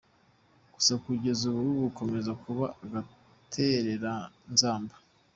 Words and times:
Gusa 0.73 0.93
kugeza 1.05 1.43
ubu 1.49 1.63
bikomeje 1.83 2.31
kuba 2.43 2.65
agatereranzamba. 2.83 4.95